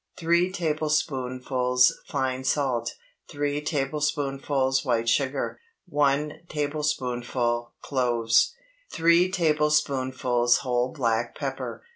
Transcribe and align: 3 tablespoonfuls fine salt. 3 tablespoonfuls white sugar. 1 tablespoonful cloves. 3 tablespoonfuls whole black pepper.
3 0.17 0.51
tablespoonfuls 0.51 1.93
fine 2.07 2.43
salt. 2.43 2.95
3 3.29 3.61
tablespoonfuls 3.61 4.83
white 4.83 5.07
sugar. 5.07 5.59
1 5.85 6.39
tablespoonful 6.49 7.71
cloves. 7.83 8.55
3 8.91 9.29
tablespoonfuls 9.29 10.57
whole 10.63 10.91
black 10.91 11.35
pepper. 11.37 11.83